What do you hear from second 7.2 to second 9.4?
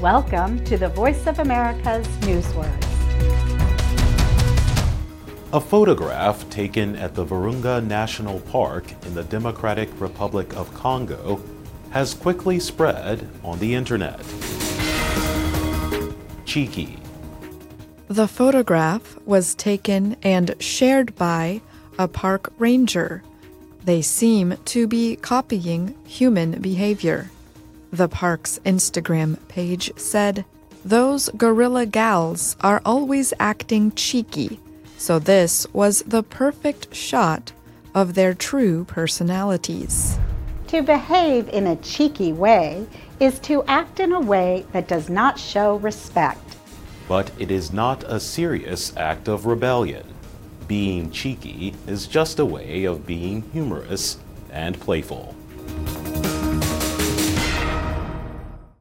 Virunga National Park in the